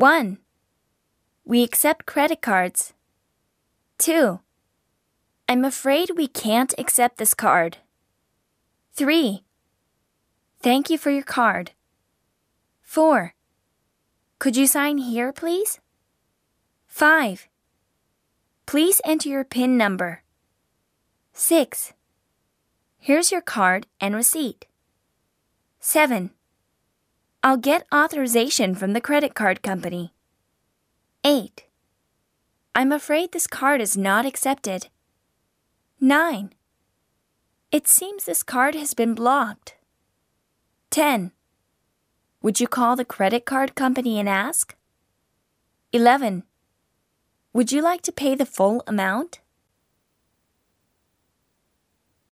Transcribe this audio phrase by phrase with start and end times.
[0.00, 0.38] 1.
[1.44, 2.94] We accept credit cards.
[3.98, 4.40] 2.
[5.46, 7.76] I'm afraid we can't accept this card.
[8.94, 9.44] 3.
[10.62, 11.72] Thank you for your card.
[12.80, 13.34] 4.
[14.38, 15.80] Could you sign here, please?
[16.86, 17.46] 5.
[18.64, 20.22] Please enter your PIN number.
[21.34, 21.92] 6.
[22.96, 24.64] Here's your card and receipt.
[25.78, 26.30] 7.
[27.42, 30.12] I'll get authorization from the credit card company.
[31.24, 31.64] 8.
[32.74, 34.88] I'm afraid this card is not accepted.
[36.00, 36.52] 9.
[37.72, 39.76] It seems this card has been blocked.
[40.90, 41.32] 10.
[42.42, 44.76] Would you call the credit card company and ask?
[45.92, 46.42] 11.
[47.54, 49.40] Would you like to pay the full amount?